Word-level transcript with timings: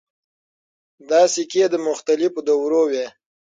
دا 1.09 1.21
سکې 1.33 1.63
د 1.69 1.75
مختلفو 1.87 2.39
دورو 2.47 2.81
وې 2.91 3.05